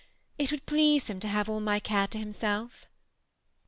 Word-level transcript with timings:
It 0.39 0.49
would 0.49 0.65
please 0.65 1.11
him 1.11 1.19
to 1.19 1.27
have 1.27 1.47
all 1.47 1.59
my 1.59 1.77
care 1.79 2.07
to 2.07 2.17
himself." 2.17 2.87